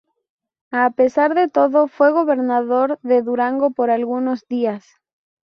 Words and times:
A 0.71 0.89
pesar 0.89 1.35
de 1.35 1.47
todo, 1.47 1.87
fue 1.87 2.11
gobernador 2.11 2.97
de 3.03 3.21
Durango 3.21 3.69
por 3.69 3.91
algunos 3.91 4.47
días. 4.47 4.83